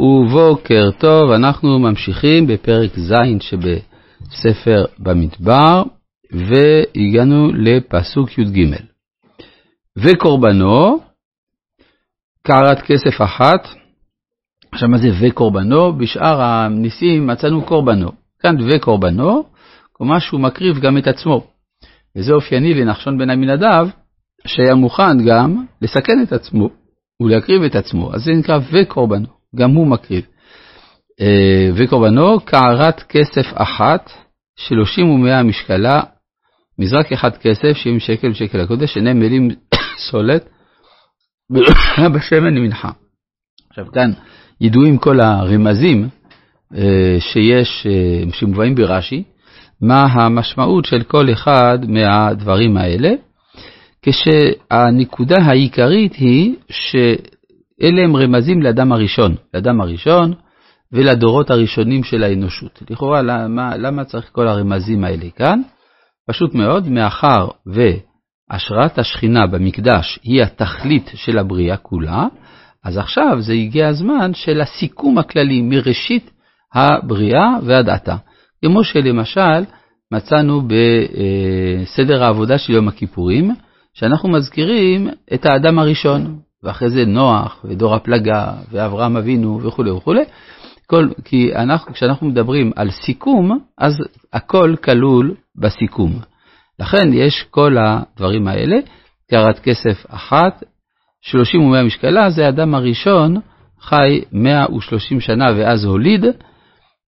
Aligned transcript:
ובוקר 0.00 0.90
טוב, 0.98 1.30
אנחנו 1.30 1.78
ממשיכים 1.78 2.46
בפרק 2.46 2.90
ז' 2.98 3.14
שבספר 3.40 4.84
במדבר, 4.98 5.82
והגענו 6.32 7.52
לפסוק 7.52 8.38
י"ג. 8.38 8.76
וקורבנו, 9.96 10.98
קערת 12.42 12.82
כסף 12.82 13.22
אחת, 13.24 13.68
עכשיו 14.72 14.88
מה 14.88 14.98
זה 14.98 15.08
וקורבנו? 15.20 15.92
בשאר 15.92 16.42
הניסים 16.42 17.26
מצאנו 17.26 17.64
קורבנו. 17.64 18.10
כאן 18.40 18.56
וקורבנו, 18.68 19.44
כלומר 19.92 20.18
שהוא 20.18 20.40
מקריב 20.40 20.78
גם 20.78 20.98
את 20.98 21.06
עצמו. 21.06 21.46
וזה 22.16 22.32
אופייני 22.32 22.74
לנחשון 22.74 23.18
בן 23.18 23.30
עמינדב, 23.30 23.86
שהיה 24.46 24.74
מוכן 24.74 25.26
גם 25.28 25.64
לסכן 25.82 26.22
את 26.22 26.32
עצמו 26.32 26.68
ולהקריב 27.22 27.62
את 27.62 27.74
עצמו, 27.74 28.14
אז 28.14 28.22
זה 28.24 28.32
נקרא 28.32 28.58
וקורבנו. 28.72 29.35
גם 29.56 29.70
הוא 29.70 29.86
מקריב. 29.86 30.24
אה, 31.20 31.70
וקורבנו 31.74 32.40
קערת 32.40 33.02
כסף 33.08 33.46
אחת, 33.54 34.10
שלושים 34.56 35.10
ומאה 35.10 35.42
משקלה, 35.42 36.00
מזרק 36.78 37.12
אחד 37.12 37.36
כסף, 37.36 37.72
שבעים 37.72 38.00
שקל 38.00 38.30
ושקל 38.30 38.60
הקודש, 38.60 38.94
שניהם 38.94 39.18
מילים 39.18 39.48
סולת, 40.10 40.48
בשמן 42.14 42.54
למנחה. 42.54 42.90
עכשיו 43.70 43.84
כאן 43.92 44.12
ידועים 44.60 44.98
כל 44.98 45.20
הרמזים 45.20 46.08
אה, 46.76 47.16
שיש, 47.20 47.86
אה, 47.86 48.32
שמובאים 48.32 48.74
ברש"י, 48.74 49.22
מה 49.80 50.04
המשמעות 50.04 50.84
של 50.84 51.02
כל 51.02 51.32
אחד 51.32 51.78
מהדברים 51.88 52.76
האלה, 52.76 53.10
כשהנקודה 54.02 55.36
העיקרית 55.42 56.14
היא 56.14 56.54
ש... 56.70 56.96
אלה 57.82 58.02
הם 58.02 58.16
רמזים 58.16 58.62
לאדם 58.62 58.92
הראשון, 58.92 59.34
לאדם 59.54 59.80
הראשון 59.80 60.32
ולדורות 60.92 61.50
הראשונים 61.50 62.04
של 62.04 62.22
האנושות. 62.24 62.82
לכאורה, 62.90 63.22
למה, 63.22 63.76
למה 63.76 64.04
צריך 64.04 64.28
כל 64.32 64.48
הרמזים 64.48 65.04
האלה 65.04 65.30
כאן? 65.36 65.60
פשוט 66.30 66.54
מאוד, 66.54 66.88
מאחר 66.88 67.48
והשראת 67.66 68.98
השכינה 68.98 69.46
במקדש 69.46 70.18
היא 70.22 70.42
התכלית 70.42 71.10
של 71.14 71.38
הבריאה 71.38 71.76
כולה, 71.76 72.26
אז 72.84 72.96
עכשיו 72.96 73.36
זה 73.40 73.52
הגיע 73.52 73.88
הזמן 73.88 74.34
של 74.34 74.60
הסיכום 74.60 75.18
הכללי 75.18 75.62
מראשית 75.62 76.30
הבריאה 76.74 77.48
ועד 77.62 77.88
עתה. 77.88 78.16
כמו 78.64 78.84
שלמשל 78.84 79.64
מצאנו 80.12 80.62
בסדר 80.62 82.24
העבודה 82.24 82.58
של 82.58 82.72
יום 82.72 82.88
הכיפורים, 82.88 83.50
שאנחנו 83.94 84.28
מזכירים 84.28 85.08
את 85.34 85.46
האדם 85.46 85.78
הראשון, 85.78 86.38
ואחרי 86.66 86.90
זה 86.90 87.04
נוח, 87.04 87.64
ודור 87.64 87.94
הפלגה, 87.94 88.52
ואברהם 88.70 89.16
אבינו, 89.16 89.60
וכולי 89.62 89.90
וכולי. 89.90 90.24
כל, 90.86 91.08
כי 91.24 91.54
אנחנו, 91.54 91.92
כשאנחנו 91.92 92.26
מדברים 92.26 92.72
על 92.76 92.90
סיכום, 92.90 93.58
אז 93.78 93.94
הכל 94.32 94.74
כלול 94.84 95.34
בסיכום. 95.56 96.12
לכן 96.78 97.12
יש 97.12 97.46
כל 97.50 97.76
הדברים 97.78 98.48
האלה, 98.48 98.76
קערת 99.30 99.58
כסף 99.58 100.06
אחת, 100.08 100.64
30 101.20 101.60
ומאה 101.60 101.82
משקלה, 101.82 102.30
זה 102.30 102.46
האדם 102.46 102.74
הראשון, 102.74 103.36
חי 103.80 104.20
130 104.32 105.20
שנה 105.20 105.46
ואז 105.56 105.84
הוליד, 105.84 106.24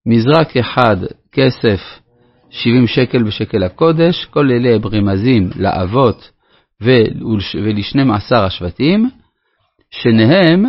מזרק 0.06 0.56
אחד 0.56 0.96
כסף 1.32 1.80
70 2.50 2.86
שקל 2.86 3.22
בשקל 3.22 3.62
הקודש, 3.62 4.24
כל 4.24 4.50
אלה 4.50 4.74
הם 4.74 4.80
רמזים 4.92 5.50
לאבות 5.56 6.30
ול-12 6.80 8.36
השבטים, 8.36 9.10
שניהם 9.90 10.64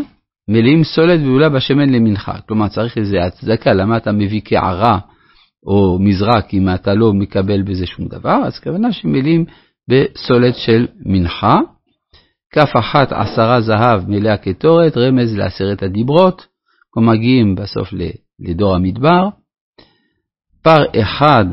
מלאים 0.49 0.83
סולת 0.83 1.19
ועולה 1.19 1.49
בשמן 1.49 1.89
למנחה. 1.89 2.39
כלומר, 2.47 2.67
צריך 2.67 2.97
איזו 2.97 3.17
הצדקה, 3.17 3.73
למה 3.73 3.97
אתה 3.97 4.11
מביא 4.11 4.41
קערה 4.41 4.99
או 5.65 5.97
מזרק 5.99 6.53
אם 6.53 6.69
אתה 6.75 6.93
לא 6.93 7.13
מקבל 7.13 7.61
בזה 7.61 7.85
שום 7.85 8.07
דבר? 8.07 8.41
אז 8.45 8.59
כוונה 8.59 8.91
שמלאים 8.91 9.45
בסולת 9.89 10.55
של 10.55 10.87
מנחה. 11.05 11.55
כף 12.53 12.69
אחת 12.79 13.11
עשרה 13.11 13.61
זהב 13.61 14.09
מלאה 14.09 14.37
קטורת, 14.37 14.97
רמז 14.97 15.37
לעשרת 15.37 15.83
הדיברות, 15.83 16.45
כלומר 16.89 17.11
מגיעים 17.13 17.55
בסוף 17.55 17.89
לדור 18.39 18.75
המדבר. 18.75 19.29
פר 20.63 20.83
אחד 21.01 21.45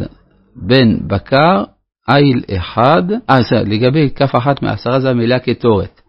בן 0.56 1.08
בקר, 1.08 1.64
איל 2.08 2.42
אחד, 2.56 3.02
אה, 3.30 3.62
לגבי 3.66 4.10
כף 4.10 4.34
אחת 4.34 4.62
מעשרה 4.62 5.00
זהב 5.00 5.16
מלאה 5.16 5.38
קטורת. 5.38 6.00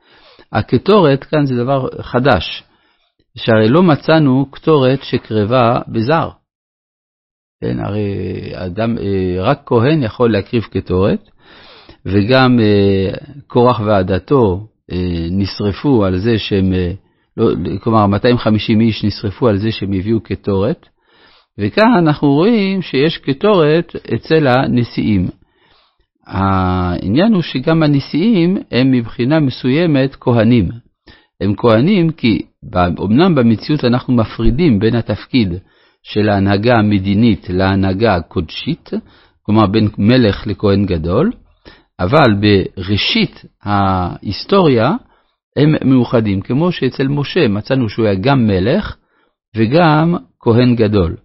הקטורת 0.54 1.24
כאן 1.24 1.46
זה 1.46 1.56
דבר 1.56 1.88
חדש, 2.02 2.64
שהרי 3.38 3.70
לא 3.70 3.84
מצאנו 3.84 4.46
קטורת 4.52 5.04
שקרבה 5.04 5.80
בזר. 5.88 6.30
כן, 7.62 7.80
הרי 7.80 8.12
אדם, 8.54 8.98
אה, 8.98 9.44
רק 9.44 9.62
כהן 9.66 10.04
יכול 10.04 10.32
להקריב 10.32 10.64
קטורת, 10.64 11.30
וגם 12.06 12.60
אה, 12.60 13.10
קורח 13.48 13.80
ועדתו 13.80 14.68
אה, 14.92 15.28
נשרפו 15.32 16.06
על 16.06 16.18
זה 16.18 16.40
שהם, 16.40 16.74
לא, 17.38 17.52
כלומר 17.82 18.08
250 18.08 18.82
איש 18.82 19.04
נשרפו 19.04 19.48
על 19.48 19.58
זה 19.58 19.72
שהם 19.72 19.94
הביאו 19.94 20.20
קטורת, 20.20 20.86
וכאן 21.60 21.94
אנחנו 21.98 22.34
רואים 22.34 22.82
שיש 22.82 23.18
קטורת 23.18 23.96
אצל 24.16 24.48
הנשיאים. 24.48 25.28
העניין 26.28 27.34
הוא 27.34 27.42
שגם 27.42 27.84
הנשיאים 27.84 28.58
הם 28.72 28.92
מבחינה 28.92 29.40
מסוימת 29.40 30.16
כהנים. 30.20 30.70
הם 31.42 31.54
כהנים 31.58 32.12
כי 32.12 32.42
אמנם 32.76 33.36
במציאות 33.36 33.86
אנחנו 33.86 34.14
מפרידים 34.14 34.80
בין 34.80 34.96
התפקיד 34.96 35.54
של 36.04 36.30
ההנהגה 36.30 36.76
המדינית 36.78 37.50
להנהגה 37.50 38.16
הקודשית, 38.16 38.90
כלומר 39.42 39.68
בין 39.68 39.90
מלך 39.98 40.48
לכהן 40.48 40.86
גדול, 40.86 41.32
אבל 42.00 42.36
בראשית 42.40 43.46
ההיסטוריה 43.64 44.92
הם 45.58 45.76
מאוחדים, 45.90 46.42
כמו 46.42 46.72
שאצל 46.72 47.08
משה 47.08 47.48
מצאנו 47.48 47.90
שהוא 47.90 48.06
היה 48.06 48.16
גם 48.16 48.48
מלך 48.48 48.96
וגם 49.56 50.16
כהן 50.40 50.76
גדול. 50.76 51.16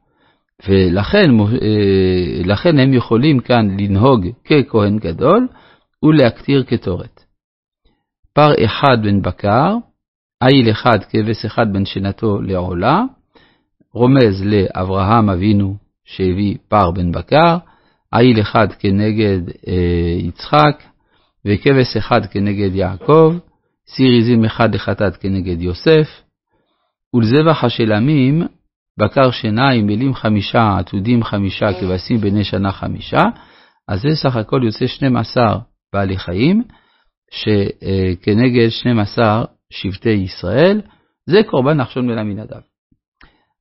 ולכן 0.69 1.31
אה, 2.79 2.83
הם 2.83 2.95
יכולים 2.95 3.41
כאן 3.41 3.69
לנהוג 3.81 4.27
ככהן 4.45 4.99
גדול 4.99 5.49
ולהקטיר 6.03 6.63
קטורת. 6.63 7.21
פר 8.33 8.51
אחד 8.65 9.03
בן 9.03 9.23
בקר, 9.23 9.77
איל 10.43 10.71
אחד 10.71 10.99
כבש 11.05 11.45
אחד 11.45 11.73
בן 11.73 11.85
שנתו 11.85 12.43
לעולה, 12.43 13.03
רומז 13.95 14.45
לאברהם 14.45 15.31
אבינו 15.31 15.77
שהביא 16.05 16.57
פר 16.69 16.91
בן 16.91 17.13
בקר, 17.13 17.57
איל 18.15 18.41
אחד 18.41 18.73
כנגד 18.73 19.41
אה, 19.69 20.17
יצחק, 20.19 20.83
וכבש 21.45 21.97
אחד 21.97 22.27
כנגד 22.27 22.75
יעקב, 22.75 23.35
סיר 23.87 24.19
עזים 24.19 24.45
אחד 24.45 24.75
לחטאת 24.75 25.17
כנגד 25.17 25.63
יוסף, 25.63 26.09
ולזבח 27.15 27.65
השלמים 27.65 28.43
בקר 28.99 29.31
שיניים, 29.31 29.87
מילים 29.87 30.15
חמישה, 30.15 30.77
עתודים 30.79 31.25
חמישה, 31.25 31.67
כבשים 31.81 32.19
בני 32.19 32.45
שנה 32.45 32.73
חמישה, 32.73 33.23
אז 33.89 34.01
זה 34.01 34.09
סך 34.15 34.37
הכל 34.37 34.61
יוצא 34.65 34.87
12 34.87 35.59
בעלי 35.93 36.19
חיים, 36.19 36.63
שכנגד 37.31 38.69
12 38.69 39.45
שבטי 39.71 40.11
ישראל, 40.11 40.81
זה 41.27 41.41
קורבן 41.51 41.77
נחשון 41.77 42.09
בן 42.09 42.19
עמינדב. 42.19 42.61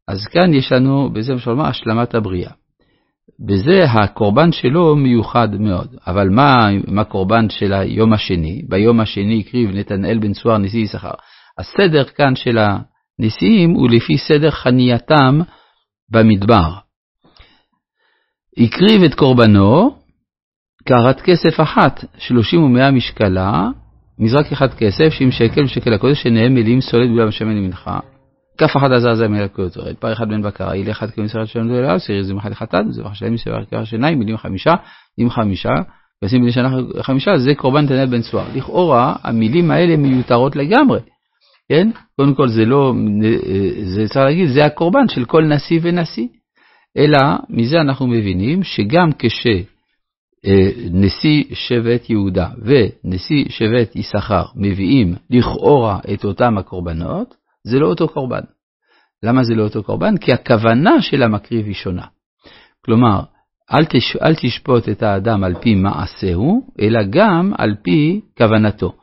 אז 0.07 0.27
כאן 0.27 0.53
יש 0.53 0.71
לנו, 0.71 1.09
בזה 1.13 1.33
אפשר 1.33 1.51
לומר, 1.51 1.65
השלמת 1.65 2.15
הבריאה. 2.15 2.51
בזה 3.45 3.83
הקורבן 3.83 4.51
שלו 4.51 4.95
מיוחד 4.95 5.55
מאוד. 5.55 5.95
אבל 6.07 6.29
מה, 6.29 6.67
מה 6.87 7.01
הקורבן 7.01 7.49
של 7.49 7.73
היום 7.73 8.13
השני? 8.13 8.61
ביום 8.69 8.99
השני 8.99 9.43
הקריב 9.47 9.69
נתנאל 9.75 10.19
בן 10.19 10.33
צוהר 10.33 10.57
נשיא 10.57 10.79
יששכר. 10.79 11.11
הסדר 11.57 12.03
כאן 12.03 12.35
של 12.35 12.57
נשיאים 13.21 13.71
הוא 13.71 13.89
לפי 13.89 14.17
סדר 14.17 14.51
חנייתם 14.51 15.39
במדבר. 16.11 16.73
הקריב 18.57 19.03
את 19.03 19.15
קורבנו, 19.15 19.95
קערת 20.83 21.21
כסף 21.21 21.59
אחת, 21.59 22.05
שלושים 22.17 22.63
ומאה 22.63 22.91
משקלה, 22.91 23.67
מזרק 24.19 24.51
אחד 24.51 24.73
כסף, 24.73 25.09
שבעים 25.09 25.31
שקל 25.31 25.63
ושקל 25.63 25.93
הקודש, 25.93 26.23
שניהם 26.23 26.53
מילים 26.53 26.81
סולד 26.81 27.09
גדולה 27.09 27.27
בשמן 27.27 27.57
למנחה. 27.57 27.99
כף 28.57 28.77
אחת 28.77 28.91
עזר 28.91 29.27
מלך 29.27 29.51
כותרת, 29.55 29.97
פר 29.97 30.13
אחד 30.13 30.29
בן 30.29 30.41
בקר, 30.41 30.71
איל 30.71 30.91
אחד 30.91 31.11
כמסרת 31.11 31.47
שלם 31.47 31.67
דולר, 31.67 31.99
סירי 31.99 32.37
אחד 32.37 32.51
לחטאת, 32.51 32.93
זבח 32.93 33.13
שלם 33.13 33.33
מסבר 33.33 33.63
קר 33.63 33.83
שיניים, 33.83 34.19
מילים 34.19 34.37
חמישה, 34.37 34.73
עם 35.17 35.29
חמישה, 35.29 35.73
ועשים 36.21 36.41
בני 36.41 36.51
שנה 36.51 36.69
חמישה, 37.01 37.37
זה 37.37 37.55
קורבן 37.55 37.87
תנאל 37.87 38.05
בן 38.05 38.21
צוהר. 38.21 38.45
לכאורה, 38.55 39.15
המילים 39.23 39.71
האלה 39.71 39.97
מיותרות 39.97 40.55
לגמרי. 40.55 40.99
כן? 41.71 41.89
קודם 42.15 42.35
כל 42.35 42.47
זה 42.47 42.65
לא, 42.65 42.93
זה 43.95 44.07
צריך 44.07 44.25
להגיד, 44.25 44.49
זה 44.49 44.65
הקורבן 44.65 45.07
של 45.07 45.25
כל 45.25 45.43
נשיא 45.43 45.79
ונשיא. 45.81 46.27
אלא 46.97 47.19
מזה 47.49 47.81
אנחנו 47.81 48.07
מבינים 48.07 48.63
שגם 48.63 49.09
כשנשיא 50.43 51.43
שבט 51.53 52.09
יהודה 52.09 52.47
ונשיא 52.61 53.45
שבט 53.49 53.95
יששכר 53.95 54.45
מביאים 54.55 55.15
לכאורה 55.29 55.99
את 56.13 56.25
אותם 56.25 56.57
הקורבנות, 56.57 57.35
זה 57.63 57.79
לא 57.79 57.87
אותו 57.87 58.07
קורבן. 58.07 58.43
למה 59.23 59.43
זה 59.43 59.55
לא 59.55 59.63
אותו 59.63 59.83
קורבן? 59.83 60.17
כי 60.17 60.33
הכוונה 60.33 61.01
של 61.01 61.23
המקריב 61.23 61.65
היא 61.65 61.75
שונה. 61.75 62.05
כלומר, 62.85 63.21
אל, 63.73 63.85
תש, 63.85 64.15
אל 64.15 64.35
תשפוט 64.35 64.89
את 64.89 65.03
האדם 65.03 65.43
על 65.43 65.55
פי 65.61 65.75
מעשהו, 65.75 66.67
אלא 66.81 66.99
גם 67.09 67.53
על 67.57 67.75
פי 67.83 68.21
כוונתו. 68.37 69.00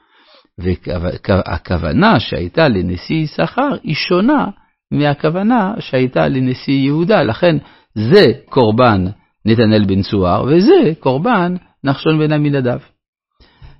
והכוונה 0.58 2.20
שהייתה 2.20 2.68
לנשיא 2.68 3.16
יששכר 3.16 3.68
היא 3.82 3.94
שונה 3.94 4.46
מהכוונה 4.90 5.74
שהייתה 5.80 6.28
לנשיא 6.28 6.74
יהודה. 6.74 7.22
לכן 7.22 7.56
זה 7.94 8.24
קורבן 8.48 9.04
נתנאל 9.44 9.84
בן 9.84 10.02
צוהר, 10.02 10.44
וזה 10.44 10.92
קורבן 11.00 11.54
נחשון 11.84 12.18
בן 12.18 12.32
עמינדב. 12.32 12.78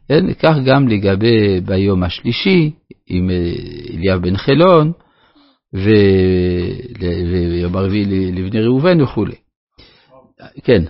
כן, 0.09 0.33
כך 0.33 0.57
גם 0.67 0.89
לגבי 0.89 1.61
ביום 1.61 2.03
השלישי 2.03 2.71
עם 3.07 3.31
אה, 3.31 3.53
אליאב 3.95 4.23
בן 4.23 4.37
חילון, 4.37 4.93
וביום 5.75 6.97
הרביעי 7.77 8.33
לבני 8.33 8.61
ראובן 8.61 9.01
וכולי. 9.01 9.35
כן. 10.65 10.83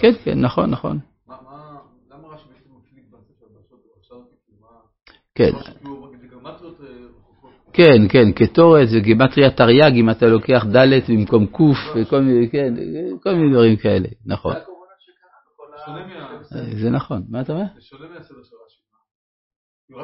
כן, 0.00 0.12
כן, 0.24 0.40
נכון, 0.40 0.70
נכון. 0.70 0.98
כן. 5.34 5.50
כן, 7.72 8.08
כן, 8.10 8.32
קטורת 8.32 8.88
זה 8.88 9.00
גימטריה 9.00 9.50
תרי"ג, 9.50 9.94
אם 9.94 10.10
אתה 10.10 10.26
לוקח 10.26 10.64
ד' 10.76 11.10
במקום 11.10 11.46
ק' 11.46 11.60
וכל 11.94 12.20
מיני, 12.20 12.50
כן, 12.50 12.74
כל 13.22 13.34
מיני 13.34 13.52
דברים 13.52 13.76
כאלה, 13.76 14.08
נכון. 14.26 14.54
זה 16.82 16.90
נכון, 16.90 17.22
מה 17.28 17.40
אתה 17.40 17.52
אומר? 17.52 17.64
זה 17.74 17.80
שונה 17.80 18.08
מהסדר 18.08 18.42
של 18.42 18.56
רש"י. 18.66 18.80
לא 19.90 20.02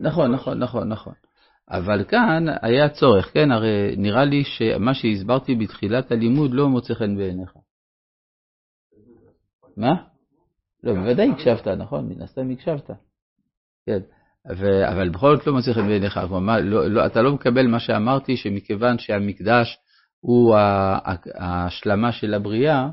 נכון, 0.00 0.32
נכון, 0.32 0.58
נכון, 0.58 0.88
נכון. 0.88 1.14
אבל 1.70 2.04
כאן 2.04 2.44
היה 2.62 2.88
צורך, 2.88 3.32
כן, 3.32 3.52
הרי 3.52 3.94
נראה 3.96 4.24
לי 4.24 4.44
שמה 4.44 4.94
שהסברתי 4.94 5.54
בתחילת 5.54 6.12
הלימוד 6.12 6.50
לא 6.54 6.68
מוצא 6.68 6.94
חן 6.94 7.16
בעיניך. 7.16 7.50
מה? 9.76 9.94
לא, 10.82 10.94
בוודאי 10.94 11.30
הקשבת, 11.30 11.68
נכון? 11.68 12.08
מן 12.08 12.22
הסתם 12.22 12.50
הקשבת. 12.50 12.90
כן, 13.86 13.98
ו... 14.56 14.88
אבל 14.92 15.08
בכל 15.08 15.36
זאת 15.36 15.46
לא 15.46 15.52
מוצא 15.52 15.72
חן 15.72 15.86
בעיניך. 15.86 16.20
לא, 16.62 16.90
לא, 16.90 17.06
אתה 17.06 17.22
לא 17.22 17.32
מקבל 17.32 17.66
מה 17.66 17.80
שאמרתי, 17.80 18.36
שמכיוון 18.36 18.98
שהמקדש 18.98 19.78
הוא 20.20 20.56
ההשלמה 21.34 22.12
של 22.12 22.34
הבריאה, 22.34 22.88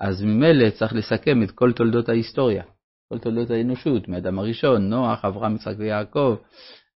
אז 0.00 0.22
ממילא 0.22 0.70
צריך 0.70 0.92
לסכם 0.92 1.42
את 1.42 1.50
כל 1.50 1.72
תולדות 1.72 2.08
ההיסטוריה, 2.08 2.64
כל 3.08 3.18
תולדות 3.18 3.50
האנושות, 3.50 4.08
מאדם 4.08 4.38
הראשון, 4.38 4.90
נוח, 4.90 5.24
אברהם, 5.24 5.54
יצחק 5.54 5.74
ויעקב, 5.78 6.36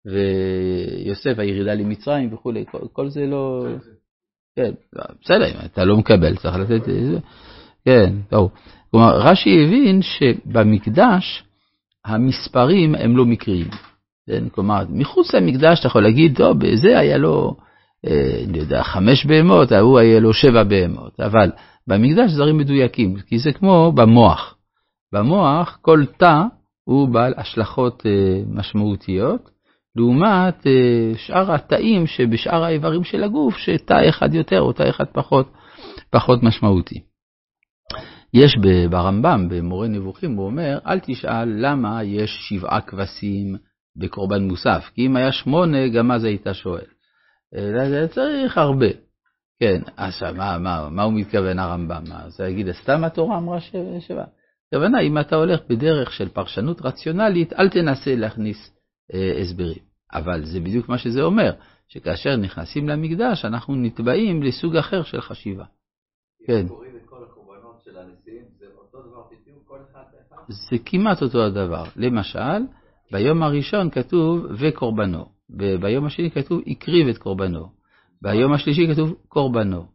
ויוסף, 0.06 1.38
הירידה 1.38 1.74
למצרים 1.74 2.34
וכולי, 2.34 2.64
כל, 2.70 2.78
כל 2.92 3.08
זה 3.08 3.26
לא... 3.26 3.66
כן, 4.56 4.70
בסדר, 5.22 5.46
אם 5.46 5.54
אתה 5.64 5.84
לא 5.84 5.96
מקבל, 5.96 6.36
צריך 6.36 6.56
לתת... 6.56 6.88
כן, 7.84 8.14
טוב. 8.28 8.50
כלומר, 8.90 9.16
רש"י 9.16 9.64
הבין 9.64 10.02
שבמקדש 10.02 11.44
המספרים 12.04 12.94
הם 12.94 13.16
לא 13.16 13.24
מקריים. 13.24 13.68
כן? 14.26 14.48
כלומר, 14.48 14.84
מחוץ 14.90 15.34
למקדש 15.34 15.80
אתה 15.80 15.86
יכול 15.86 16.02
להגיד, 16.02 16.36
טוב, 16.36 16.58
בזה 16.58 16.98
היה 16.98 17.18
לו, 17.18 17.56
אה, 18.06 18.44
אני 18.48 18.58
יודע, 18.58 18.82
חמש 18.82 19.26
בהמות, 19.26 19.72
ההוא 19.72 19.98
היה 19.98 20.20
לו 20.20 20.32
שבע 20.32 20.64
בהמות, 20.64 21.20
אבל 21.20 21.50
במקדש 21.86 22.34
דברים 22.34 22.58
מדויקים, 22.58 23.16
כי 23.26 23.38
זה 23.38 23.52
כמו 23.52 23.92
במוח. 23.92 24.54
במוח 25.12 25.78
כל 25.82 26.04
תא 26.18 26.42
הוא 26.84 27.08
בעל 27.08 27.34
השלכות 27.36 28.02
אה, 28.06 28.42
משמעותיות, 28.48 29.50
לעומת 29.96 30.66
אה, 30.66 31.12
שאר 31.16 31.54
התאים 31.54 32.06
שבשאר 32.06 32.64
האיברים 32.64 33.04
של 33.04 33.24
הגוף, 33.24 33.56
שתא 33.56 34.08
אחד 34.08 34.34
יותר 34.34 34.60
או 34.60 34.72
תא 34.72 34.90
אחד 34.90 35.04
פחות, 35.12 35.52
פחות 36.10 36.42
משמעותי. 36.42 37.00
יש 38.34 38.52
ברמב"ם, 38.90 39.48
במורה 39.48 39.88
נבוכים, 39.88 40.36
הוא 40.36 40.46
אומר, 40.46 40.78
אל 40.86 41.00
תשאל 41.00 41.48
למה 41.48 42.04
יש 42.04 42.30
שבעה 42.48 42.80
כבשים 42.80 43.56
בקורבן 43.96 44.42
מוסף, 44.42 44.90
כי 44.94 45.06
אם 45.06 45.16
היה 45.16 45.32
שמונה, 45.32 45.88
גם 45.88 46.12
אז 46.12 46.24
היית 46.24 46.46
שואל. 46.52 46.86
אלא 47.54 48.06
צריך 48.06 48.58
הרבה. 48.58 48.86
כן, 49.60 49.80
עכשיו, 49.96 50.34
מה, 50.34 50.58
מה, 50.58 50.88
מה 50.90 51.02
הוא 51.02 51.12
מתכוון 51.12 51.58
הרמב"ם? 51.58 52.04
אז 52.12 52.40
להגיד, 52.40 52.72
סתם 52.72 53.04
התורה 53.04 53.38
אמרה 53.38 53.60
שבע. 53.60 54.24
הכוונה, 54.68 55.00
אם 55.00 55.18
אתה 55.18 55.36
הולך 55.36 55.60
בדרך 55.68 56.12
של 56.12 56.28
פרשנות 56.28 56.82
רציונלית, 56.82 57.52
אל 57.52 57.68
תנסה 57.68 58.14
להכניס 58.14 58.75
אה, 59.14 59.40
הסברים. 59.40 59.78
אבל 60.12 60.44
זה 60.44 60.60
בדיוק 60.60 60.88
מה 60.88 60.98
שזה 60.98 61.22
אומר, 61.22 61.52
שכאשר 61.88 62.36
נכנסים 62.36 62.88
למקדש, 62.88 63.44
אנחנו 63.44 63.74
נתבעים 63.74 64.42
לסוג 64.42 64.76
אחר 64.76 65.02
של 65.02 65.20
חשיבה. 65.20 65.64
כן. 66.46 66.66
זה 70.48 70.76
כמעט 70.84 71.22
אותו 71.22 71.44
הדבר. 71.44 71.84
למשל, 71.96 72.62
ביום 73.12 73.42
הראשון 73.42 73.90
כתוב 73.90 74.46
וקורבנו, 74.58 75.26
וביום 75.50 76.06
השני 76.06 76.30
כתוב 76.30 76.60
הקריב 76.66 77.08
את 77.08 77.18
קורבנו, 77.18 77.68
ביום 78.22 78.52
השלישי 78.52 78.92
כתוב 78.92 79.14
קורבנו. 79.28 79.86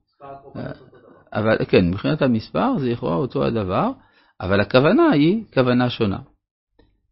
אבל 1.33 1.57
כן, 1.67 1.89
מבחינת 1.89 2.21
המספר 2.21 2.79
זה 2.79 2.89
לכאורה 2.89 3.15
אותו 3.15 3.45
הדבר, 3.45 3.91
אבל 4.41 4.59
הכוונה 4.59 5.09
היא 5.09 5.43
כוונה 5.53 5.89
שונה. 5.89 6.19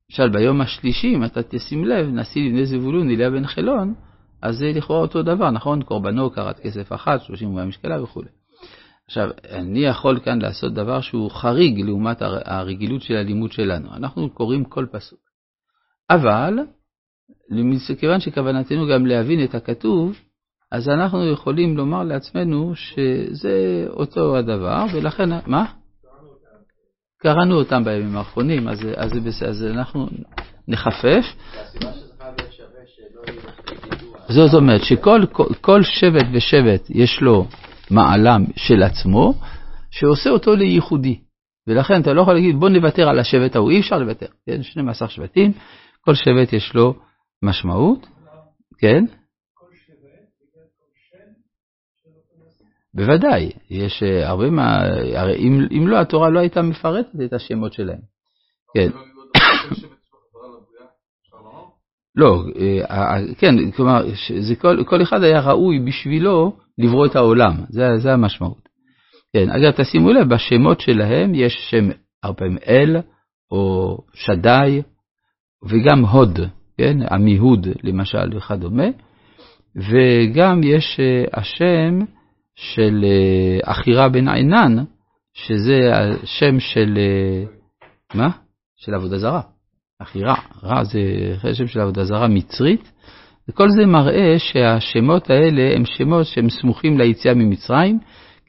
למשל, 0.09 0.29
ביום 0.29 0.61
השלישי, 0.61 1.15
אם 1.15 1.23
אתה 1.23 1.43
תשים 1.43 1.85
לב, 1.85 2.07
נשיא 2.07 2.47
לבני 2.49 2.65
זבולון, 2.65 3.09
אליה 3.09 3.29
בן 3.29 3.47
חילון, 3.47 3.93
אז 4.41 4.57
זה 4.57 4.71
לכאורה 4.75 5.01
אותו 5.01 5.23
דבר, 5.23 5.51
נכון? 5.51 5.81
קורבנו, 5.81 6.29
קרת 6.29 6.59
כסף 6.59 6.93
אחת, 6.93 7.21
שלושים 7.21 7.51
רבעי 7.51 7.65
משקלה 7.65 8.03
וכו'. 8.03 8.21
עכשיו, 9.05 9.29
אני 9.49 9.79
יכול 9.79 10.19
כאן 10.19 10.41
לעשות 10.41 10.73
דבר 10.73 11.01
שהוא 11.01 11.31
חריג 11.31 11.79
לעומת 11.79 12.21
הרגילות 12.45 13.01
של 13.01 13.15
הלימוד 13.15 13.51
שלנו. 13.51 13.89
אנחנו 13.93 14.29
קוראים 14.29 14.63
כל 14.65 14.85
פסוק. 14.91 15.19
אבל, 16.09 16.53
כיוון 17.99 18.19
שכוונתנו 18.19 18.87
גם 18.87 19.05
להבין 19.05 19.43
את 19.43 19.55
הכתוב, 19.55 20.15
אז 20.71 20.89
אנחנו 20.89 21.25
יכולים 21.25 21.77
לומר 21.77 22.03
לעצמנו 22.03 22.75
שזה 22.75 23.85
אותו 23.89 24.37
הדבר, 24.37 24.85
ולכן, 24.93 25.29
מה? 25.47 25.65
קראנו 27.21 27.55
אותם 27.55 27.83
בימים 27.83 28.17
האחרונים, 28.17 28.67
אז, 28.67 28.79
אז, 28.95 29.11
אז, 29.27 29.43
אז 29.49 29.65
אנחנו 29.65 30.07
נחפף. 30.67 31.25
זאת 34.27 34.53
אומרת 34.53 34.83
שכל 34.83 35.21
כל, 35.31 35.53
כל 35.61 35.83
שבט 35.83 36.25
ושבט 36.33 36.89
יש 36.89 37.21
לו 37.21 37.47
מעלה 37.91 38.37
של 38.55 38.83
עצמו, 38.83 39.33
שעושה 39.91 40.29
אותו 40.29 40.55
לייחודי. 40.55 41.19
ולכן 41.67 42.01
אתה 42.01 42.13
לא 42.13 42.21
יכול 42.21 42.33
להגיד 42.33 42.55
בוא 42.55 42.69
נוותר 42.69 43.09
על 43.09 43.19
השבט 43.19 43.55
ההוא, 43.55 43.71
אי 43.71 43.79
אפשר 43.79 43.97
לוותר, 43.97 44.25
כן? 44.45 44.63
12 44.63 45.09
שבטים, 45.09 45.51
כל 46.01 46.15
שבט 46.15 46.53
יש 46.53 46.75
לו 46.75 46.93
משמעות, 47.43 48.07
כן? 48.77 49.05
בוודאי, 52.99 53.49
יש 53.69 54.03
אה, 54.03 54.29
הרבה 54.29 54.49
מה... 54.49 54.77
הרי 55.15 55.35
אם, 55.35 55.59
אם 55.71 55.87
לא, 55.87 55.99
התורה 55.99 56.29
לא 56.29 56.39
הייתה 56.39 56.61
מפרטת 56.61 57.09
את 57.25 57.33
השמות 57.33 57.73
שלהם. 57.73 57.99
כן. 58.73 58.89
לא, 62.15 62.43
אה, 62.89 63.17
כן, 63.37 63.71
כלומר, 63.71 64.03
זה 64.39 64.55
כל, 64.55 64.83
כל 64.83 65.01
אחד 65.01 65.23
היה 65.23 65.41
ראוי 65.41 65.79
בשבילו 65.79 66.57
לברוא 66.77 67.05
את 67.05 67.15
העולם, 67.15 67.53
זה, 67.69 67.97
זה 67.97 68.13
המשמעות. 68.13 68.69
כן, 69.33 69.49
אגב, 69.49 69.71
תשימו 69.71 70.11
לב, 70.11 70.33
בשמות 70.33 70.79
שלהם 70.79 71.35
יש 71.35 71.67
שם 71.69 71.89
הרבה 72.23 72.37
פעמים 72.37 72.57
אל, 72.67 72.97
או 73.51 73.97
שדי, 74.13 74.81
וגם 75.69 76.05
הוד, 76.05 76.39
כן, 76.77 76.97
עמיהוד 77.11 77.67
למשל 77.83 78.37
וכדומה, 78.37 78.87
וגם 79.75 80.61
יש 80.63 80.99
אה, 80.99 81.23
השם 81.33 81.99
של 82.59 83.05
אחירה 83.63 84.03
אה, 84.03 84.09
בן 84.09 84.27
עינן, 84.27 84.83
שזה 85.33 85.91
השם 85.93 86.59
של, 86.59 86.97
אה, 86.97 87.43
מה? 88.13 88.29
של 88.77 88.93
עבודה 88.93 89.17
זרה. 89.17 89.41
אחירה, 90.01 90.35
רע 90.63 90.83
זה 90.83 90.99
שם 91.53 91.67
של 91.67 91.79
עבודה 91.79 92.03
זרה 92.03 92.27
מצרית. 92.27 92.91
וכל 93.49 93.69
זה 93.69 93.85
מראה 93.85 94.39
שהשמות 94.39 95.29
האלה 95.29 95.75
הם 95.75 95.85
שמות 95.85 96.25
שהם 96.25 96.49
סמוכים 96.49 96.97
ליציאה 96.97 97.33
ממצרים, 97.33 97.99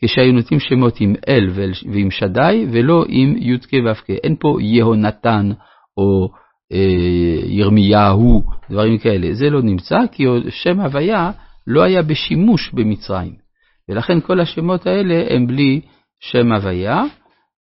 כשהיו 0.04 0.32
נותנים 0.32 0.60
שמות 0.60 1.00
עם 1.00 1.14
אל 1.28 1.48
ועם 1.92 2.10
שדי, 2.10 2.66
ולא 2.72 3.04
עם 3.08 3.36
י"ק 3.38 3.72
ו"ק. 3.72 4.10
אין 4.10 4.36
פה 4.40 4.56
יהונתן 4.60 5.50
או 5.96 6.28
אה, 6.72 7.46
ירמיהו, 7.46 8.42
דברים 8.70 8.98
כאלה. 8.98 9.34
זה 9.34 9.50
לא 9.50 9.62
נמצא, 9.62 9.98
כי 10.12 10.24
שם 10.50 10.80
הוויה 10.80 11.30
לא 11.66 11.82
היה 11.82 12.02
בשימוש 12.02 12.70
במצרים. 12.74 13.49
ולכן 13.90 14.20
כל 14.20 14.40
השמות 14.40 14.86
האלה 14.86 15.24
הם 15.30 15.46
בלי 15.46 15.80
שם 16.20 16.52
הוויה, 16.52 17.02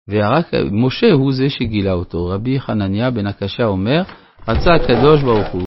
ורק 0.09 0.50
משה 0.73 1.12
הוא 1.12 1.33
זה 1.33 1.50
שגילה 1.50 1.92
אותו. 1.92 2.26
רבי 2.26 2.61
חנניה 2.61 3.11
בן 3.11 3.26
הקשה 3.26 3.64
אומר, 3.64 4.02
רצה 4.49 4.75
הקדוש 4.75 5.23
ברוך 5.23 5.49
הוא 5.49 5.54